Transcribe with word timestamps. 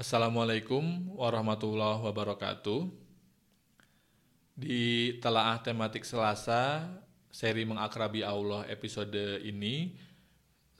Assalamualaikum 0.00 1.12
warahmatullahi 1.12 2.00
wabarakatuh. 2.00 2.88
Di 4.56 5.20
telaah 5.20 5.60
tematik 5.60 6.08
Selasa, 6.08 6.88
seri 7.28 7.68
mengakrabi 7.68 8.24
Allah 8.24 8.64
episode 8.72 9.44
ini, 9.44 9.92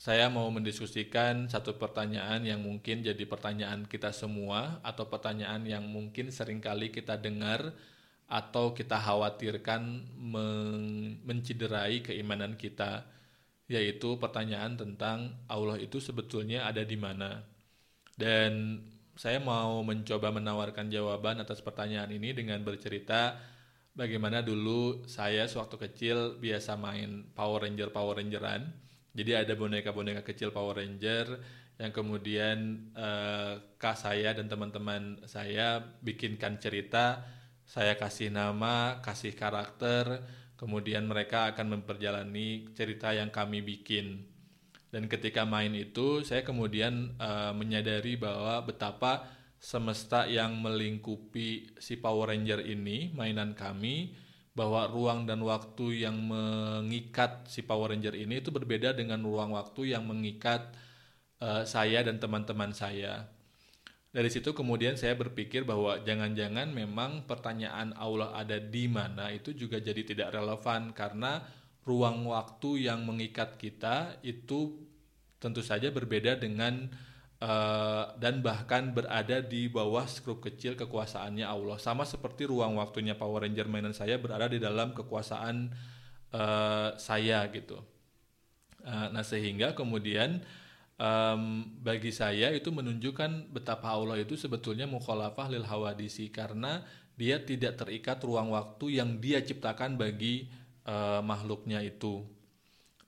saya 0.01 0.33
mau 0.33 0.49
mendiskusikan 0.49 1.53
satu 1.53 1.77
pertanyaan 1.77 2.49
yang 2.49 2.65
mungkin 2.65 3.05
jadi 3.05 3.21
pertanyaan 3.29 3.85
kita 3.85 4.09
semua 4.09 4.81
atau 4.81 5.05
pertanyaan 5.05 5.69
yang 5.69 5.85
mungkin 5.85 6.33
sering 6.33 6.65
kali 6.65 6.89
kita 6.89 7.21
dengar 7.21 7.77
atau 8.25 8.73
kita 8.73 8.97
khawatirkan 8.97 10.01
men 10.17 11.21
menciderai 11.29 12.01
keimanan 12.01 12.57
kita, 12.57 13.05
yaitu 13.69 14.17
pertanyaan 14.17 14.81
tentang 14.81 15.37
Allah 15.45 15.77
itu 15.77 16.01
sebetulnya 16.01 16.65
ada 16.65 16.81
di 16.89 16.97
mana. 16.97 17.45
Dan 18.17 18.81
saya 19.21 19.37
mau 19.37 19.85
mencoba 19.85 20.33
menawarkan 20.33 20.89
jawaban 20.89 21.45
atas 21.45 21.61
pertanyaan 21.61 22.09
ini 22.09 22.33
dengan 22.33 22.65
bercerita 22.65 23.37
bagaimana 23.93 24.41
dulu 24.41 25.05
saya 25.05 25.45
sewaktu 25.45 25.77
kecil 25.77 26.17
biasa 26.41 26.81
main 26.81 27.29
Power 27.37 27.69
Ranger 27.69 27.93
Power 27.93 28.17
Rangeran. 28.17 28.73
Jadi 29.13 29.37
ada 29.37 29.53
boneka-boneka 29.53 30.25
kecil 30.25 30.57
Power 30.57 30.81
Ranger 30.81 31.37
yang 31.77 31.93
kemudian 31.93 32.89
eh, 32.97 33.61
kak 33.77 34.01
saya 34.01 34.33
dan 34.33 34.49
teman-teman 34.49 35.21
saya 35.29 35.85
bikinkan 36.01 36.57
cerita, 36.57 37.21
saya 37.69 38.01
kasih 38.01 38.33
nama, 38.33 39.05
kasih 39.05 39.37
karakter, 39.37 40.25
kemudian 40.57 41.05
mereka 41.05 41.53
akan 41.53 41.77
memperjalani 41.77 42.73
cerita 42.73 43.13
yang 43.13 43.29
kami 43.29 43.61
bikin. 43.61 44.40
Dan 44.91 45.07
ketika 45.07 45.47
main 45.47 45.71
itu, 45.73 46.27
saya 46.27 46.43
kemudian 46.43 47.15
uh, 47.23 47.55
menyadari 47.55 48.19
bahwa 48.19 48.59
betapa 48.67 49.23
semesta 49.63 50.27
yang 50.27 50.59
melingkupi 50.59 51.79
si 51.79 51.95
Power 51.95 52.35
Ranger 52.35 52.67
ini, 52.67 53.15
mainan 53.15 53.55
kami, 53.55 54.19
bahwa 54.51 54.91
ruang 54.91 55.31
dan 55.31 55.39
waktu 55.47 56.03
yang 56.03 56.19
mengikat 56.19 57.47
si 57.47 57.63
Power 57.63 57.95
Ranger 57.95 58.19
ini 58.19 58.43
itu 58.43 58.51
berbeda 58.51 58.91
dengan 58.91 59.23
ruang 59.23 59.55
waktu 59.55 59.95
yang 59.95 60.11
mengikat 60.11 60.75
uh, 61.39 61.63
saya 61.63 62.03
dan 62.03 62.19
teman-teman 62.19 62.75
saya. 62.75 63.31
Dari 64.11 64.27
situ 64.27 64.51
kemudian 64.51 64.99
saya 64.99 65.15
berpikir 65.15 65.63
bahwa 65.63 66.03
jangan-jangan 66.03 66.75
memang 66.75 67.31
pertanyaan 67.31 67.95
Allah 67.95 68.35
ada 68.35 68.59
di 68.59 68.91
mana 68.91 69.31
itu 69.31 69.55
juga 69.55 69.79
jadi 69.79 70.03
tidak 70.03 70.35
relevan 70.35 70.91
karena 70.91 71.47
ruang 71.85 72.29
waktu 72.29 72.91
yang 72.91 73.03
mengikat 73.09 73.57
kita 73.57 74.21
itu 74.21 74.77
tentu 75.41 75.65
saja 75.65 75.89
berbeda 75.89 76.37
dengan 76.37 76.93
uh, 77.41 78.13
dan 78.21 78.45
bahkan 78.45 78.93
berada 78.93 79.41
di 79.41 79.67
bawah 79.67 80.05
skrup 80.05 80.45
kecil 80.45 80.77
kekuasaannya 80.77 81.49
Allah. 81.49 81.81
Sama 81.81 82.05
seperti 82.05 82.47
ruang 82.47 82.77
waktunya 82.77 83.17
Power 83.17 83.49
Ranger 83.49 83.67
mainan 83.67 83.97
saya 83.97 84.21
berada 84.21 84.47
di 84.47 84.61
dalam 84.61 84.93
kekuasaan 84.93 85.73
uh, 86.37 86.95
saya 87.01 87.49
gitu. 87.51 87.81
Uh, 88.81 89.13
nah 89.13 89.25
sehingga 89.25 89.73
kemudian 89.77 90.45
um, 91.01 91.69
bagi 91.81 92.13
saya 92.13 92.53
itu 92.53 92.69
menunjukkan 92.69 93.53
betapa 93.53 93.93
Allah 93.93 94.21
itu 94.21 94.37
sebetulnya 94.37 94.85
mukhalafah 94.85 95.49
lil 95.49 95.65
hawadisi. 95.65 96.29
Karena 96.29 96.85
dia 97.17 97.41
tidak 97.41 97.81
terikat 97.81 98.21
ruang 98.25 98.53
waktu 98.53 99.01
yang 99.01 99.21
dia 99.21 99.41
ciptakan 99.41 99.97
bagi 99.97 100.60
uh, 100.87 101.21
makhluknya 101.25 101.83
itu. 101.85 102.25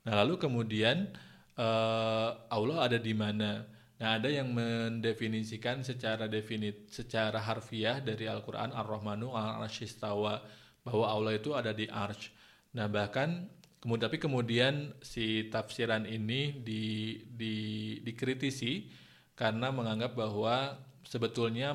Nah, 0.03 0.19
lalu 0.23 0.35
kemudian 0.35 1.09
uh, 1.55 2.29
Allah 2.51 2.91
ada 2.91 2.97
di 2.99 3.13
mana? 3.15 3.63
Nah, 4.03 4.19
ada 4.19 4.27
yang 4.27 4.51
mendefinisikan 4.51 5.79
secara 5.79 6.27
definit 6.27 6.91
secara 6.91 7.39
harfiah 7.39 8.03
dari 8.03 8.27
Al-Qur'an 8.27 8.75
Ar-Rahmanu 8.75 9.31
al-Arshistawa 9.31 10.43
bahwa 10.83 11.05
Allah 11.07 11.39
itu 11.39 11.55
ada 11.55 11.71
di 11.71 11.87
Arsh. 11.87 12.27
Nah, 12.75 12.91
bahkan 12.91 13.47
kemudian 13.79 14.03
tapi 14.11 14.17
kemudian 14.19 14.73
si 14.99 15.47
tafsiran 15.47 16.03
ini 16.03 16.59
di, 16.59 17.15
di 17.31 17.55
dikritisi 18.03 18.91
karena 19.39 19.71
menganggap 19.71 20.19
bahwa 20.19 20.75
sebetulnya 21.07 21.71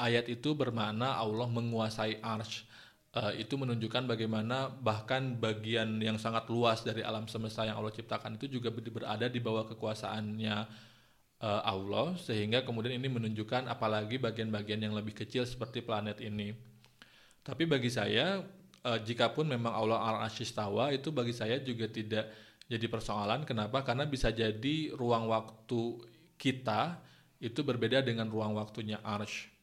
ayat 0.00 0.32
itu 0.32 0.56
bermakna 0.56 1.18
Allah 1.18 1.48
menguasai 1.50 2.24
Arsh 2.24 2.64
uh, 3.16 3.32
itu 3.32 3.54
menunjukkan 3.56 4.04
bagaimana 4.04 4.68
bahkan 4.68 5.38
bagian 5.38 6.02
yang 6.02 6.20
sangat 6.20 6.50
luas 6.52 6.84
dari 6.84 7.00
alam 7.00 7.24
semesta 7.30 7.64
yang 7.64 7.80
Allah 7.80 7.94
ciptakan 7.94 8.36
itu 8.36 8.60
juga 8.60 8.68
berada 8.74 9.30
di 9.30 9.40
bawah 9.40 9.64
kekuasaannya 9.72 10.56
uh, 11.40 11.62
Allah 11.64 12.18
sehingga 12.20 12.66
kemudian 12.66 12.98
ini 12.98 13.08
menunjukkan 13.08 13.70
apalagi 13.70 14.20
bagian-bagian 14.20 14.84
yang 14.84 14.94
lebih 14.94 15.16
kecil 15.16 15.48
seperti 15.48 15.80
planet 15.80 16.20
ini. 16.20 16.52
Tapi 17.40 17.64
bagi 17.64 17.88
saya 17.88 18.44
uh, 18.84 18.98
jikapun 19.00 19.48
memang 19.48 19.72
Allah 19.72 20.00
al-ashistawa 20.04 20.92
itu 20.92 21.08
bagi 21.08 21.32
saya 21.32 21.56
juga 21.64 21.88
tidak 21.88 22.28
jadi 22.68 22.86
persoalan. 22.92 23.48
Kenapa? 23.48 23.80
Karena 23.80 24.04
bisa 24.04 24.28
jadi 24.28 24.92
ruang 24.92 25.32
waktu 25.32 26.04
kita 26.36 27.00
itu 27.40 27.62
berbeda 27.62 28.02
dengan 28.04 28.28
ruang 28.28 28.52
waktunya 28.58 29.00
arsh 29.00 29.57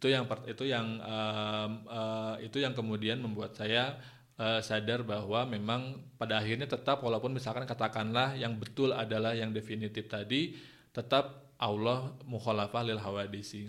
itu 0.00 0.08
yang 0.08 0.24
itu 0.48 0.64
yang 0.64 0.86
um, 1.04 1.70
uh, 1.84 2.34
itu 2.40 2.56
yang 2.56 2.72
kemudian 2.72 3.20
membuat 3.20 3.52
saya 3.52 4.00
uh, 4.40 4.64
sadar 4.64 5.04
bahwa 5.04 5.44
memang 5.44 6.00
pada 6.16 6.40
akhirnya 6.40 6.64
tetap 6.64 7.04
walaupun 7.04 7.36
misalkan 7.36 7.68
katakanlah 7.68 8.32
yang 8.32 8.56
betul 8.56 8.96
adalah 8.96 9.36
yang 9.36 9.52
definitif 9.52 10.08
tadi 10.08 10.56
tetap 10.96 11.52
Allah 11.60 12.16
mukhalafah 12.24 12.80
lil 12.80 12.96
hawadisi. 12.96 13.68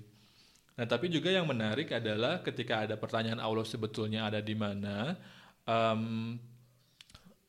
Nah, 0.80 0.88
tapi 0.88 1.12
juga 1.12 1.28
yang 1.28 1.44
menarik 1.44 1.92
adalah 1.92 2.40
ketika 2.40 2.88
ada 2.88 2.96
pertanyaan 2.96 3.44
Allah 3.44 3.68
sebetulnya 3.68 4.32
ada 4.32 4.40
di 4.40 4.56
mana 4.56 5.20
um, 5.68 6.40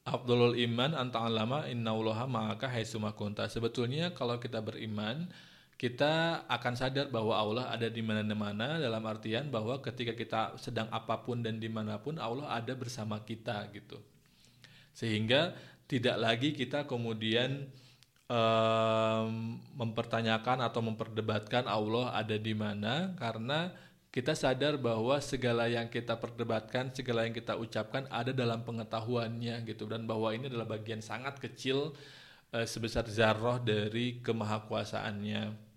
Abdulul 0.02 0.58
iman 0.58 0.98
anta 0.98 1.22
alama 1.22 1.70
innallaha 1.70 2.26
ma'aka 2.26 2.66
haitsuma 2.66 3.14
kunta. 3.14 3.46
Sebetulnya 3.46 4.10
kalau 4.10 4.42
kita 4.42 4.58
beriman 4.58 5.30
kita 5.82 6.46
akan 6.46 6.78
sadar 6.78 7.10
bahwa 7.10 7.34
Allah 7.34 7.66
ada 7.74 7.90
di 7.90 7.98
mana-mana 8.06 8.78
dalam 8.78 9.02
artian 9.02 9.50
bahwa 9.50 9.82
ketika 9.82 10.14
kita 10.14 10.54
sedang 10.54 10.86
apa 10.94 11.18
pun 11.26 11.42
dan 11.42 11.58
di 11.58 11.66
mana 11.66 11.98
pun 11.98 12.22
Allah 12.22 12.54
ada 12.54 12.70
bersama 12.78 13.18
kita 13.18 13.66
gitu 13.74 13.98
sehingga 14.94 15.58
tidak 15.90 16.22
lagi 16.22 16.54
kita 16.54 16.86
kemudian 16.86 17.66
um, 18.30 19.58
mempertanyakan 19.74 20.62
atau 20.62 20.86
memperdebatkan 20.86 21.66
Allah 21.66 22.14
ada 22.14 22.38
di 22.38 22.54
mana 22.54 23.18
karena 23.18 23.74
kita 24.14 24.38
sadar 24.38 24.78
bahwa 24.78 25.18
segala 25.18 25.66
yang 25.66 25.90
kita 25.90 26.14
perdebatkan, 26.20 26.94
segala 26.94 27.26
yang 27.26 27.34
kita 27.34 27.58
ucapkan 27.58 28.06
ada 28.06 28.30
dalam 28.30 28.62
pengetahuannya 28.62 29.66
gitu 29.66 29.90
dan 29.90 30.06
bahwa 30.06 30.30
ini 30.30 30.46
adalah 30.46 30.78
bagian 30.78 31.02
sangat 31.02 31.42
kecil 31.42 31.90
uh, 32.54 32.66
sebesar 32.68 33.08
zarroh 33.10 33.58
dari 33.58 34.22
kemahakuasaannya. 34.22 35.71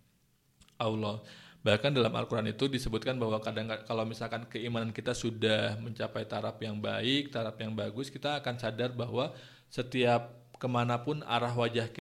Allah. 0.77 1.23
Bahkan 1.65 1.97
dalam 1.97 2.13
Al-Quran 2.13 2.53
itu 2.53 2.69
disebutkan 2.69 3.17
bahwa 3.17 3.41
kadang 3.41 3.65
kalau 3.89 4.05
misalkan 4.05 4.45
keimanan 4.45 4.93
kita 4.93 5.17
sudah 5.17 5.81
mencapai 5.81 6.21
taraf 6.29 6.61
yang 6.61 6.77
baik, 6.77 7.33
taraf 7.33 7.57
yang 7.57 7.73
bagus, 7.73 8.13
kita 8.13 8.37
akan 8.37 8.61
sadar 8.61 8.93
bahwa 8.93 9.33
setiap 9.73 10.29
ke 10.61 10.67
mana 10.69 11.01
pun 11.01 11.25
arah 11.25 11.51
wajah 11.51 11.89
kita 11.89 12.04